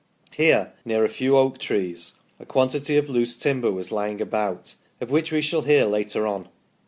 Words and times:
Here, 0.31 0.73
near 0.83 1.05
a 1.05 1.09
few 1.09 1.37
oak 1.37 1.59
trees, 1.59 2.13
a 2.39 2.45
quantity 2.47 2.97
of 2.97 3.07
loose 3.07 3.37
timber 3.37 3.69
was 3.69 3.91
lying 3.91 4.19
about, 4.19 4.73
of 4.99 5.11
which 5.11 5.31
we 5.31 5.41
shall 5.43 5.61
hear 5.61 5.85
later 5.85 6.25
on. 6.25 6.49